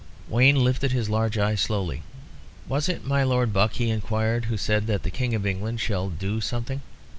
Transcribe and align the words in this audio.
Wayne 0.27 0.55
lifted 0.55 0.91
his 0.93 1.11
large 1.11 1.37
eyes 1.37 1.61
slowly. 1.61 2.01
"Was 2.67 2.89
it 2.89 3.05
my 3.05 3.21
Lord 3.23 3.53
Buck," 3.53 3.73
he 3.73 3.91
inquired, 3.91 4.45
"who 4.45 4.57
said 4.57 4.87
that 4.87 5.03
the 5.03 5.11
King 5.11 5.35
of 5.35 5.45
England 5.45 5.79
'shall' 5.79 6.09
do 6.09 6.41
something?" 6.41 6.81